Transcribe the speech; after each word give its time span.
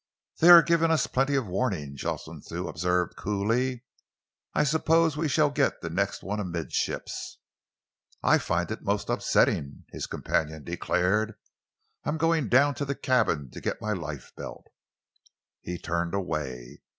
"They 0.39 0.49
are 0.49 0.63
giving 0.63 0.89
us 0.89 1.05
plenty 1.05 1.35
of 1.35 1.45
warning," 1.45 1.95
Jocelyn 1.95 2.41
Thew 2.41 2.67
observed 2.67 3.15
coolly. 3.15 3.83
"I 4.51 4.63
suppose 4.63 5.15
we 5.15 5.27
shall 5.27 5.51
get 5.51 5.81
the 5.81 5.91
next 5.91 6.23
one 6.23 6.39
amidships." 6.39 7.37
"I 8.23 8.39
find 8.39 8.71
it 8.71 8.81
most 8.81 9.11
upsetting," 9.11 9.83
his 9.91 10.07
companion 10.07 10.63
declared. 10.63 11.35
"I 12.03 12.09
am 12.09 12.17
going 12.17 12.49
down 12.49 12.73
to 12.81 12.85
the 12.85 12.95
cabin 12.95 13.51
to 13.51 13.61
get 13.61 13.79
my 13.79 13.93
lifebelt." 13.93 14.65
He 15.61 15.77
turned 15.77 16.15
away. 16.15 16.81